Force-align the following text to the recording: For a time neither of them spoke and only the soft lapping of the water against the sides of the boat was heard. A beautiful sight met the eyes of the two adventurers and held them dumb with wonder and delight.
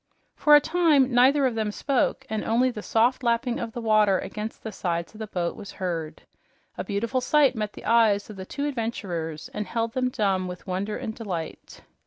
For 0.35 0.55
a 0.55 0.59
time 0.59 1.13
neither 1.13 1.45
of 1.45 1.53
them 1.53 1.71
spoke 1.71 2.25
and 2.27 2.43
only 2.43 2.71
the 2.71 2.81
soft 2.81 3.21
lapping 3.21 3.59
of 3.59 3.73
the 3.73 3.81
water 3.81 4.17
against 4.17 4.63
the 4.63 4.71
sides 4.71 5.13
of 5.13 5.19
the 5.19 5.27
boat 5.27 5.55
was 5.55 5.73
heard. 5.73 6.23
A 6.75 6.83
beautiful 6.83 7.21
sight 7.21 7.53
met 7.53 7.73
the 7.73 7.85
eyes 7.85 8.27
of 8.27 8.35
the 8.35 8.43
two 8.43 8.65
adventurers 8.65 9.47
and 9.53 9.67
held 9.67 9.93
them 9.93 10.09
dumb 10.09 10.47
with 10.47 10.65
wonder 10.65 10.97
and 10.97 11.13
delight. 11.13 11.81